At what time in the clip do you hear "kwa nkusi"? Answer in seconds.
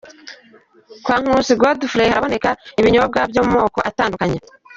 1.03-1.53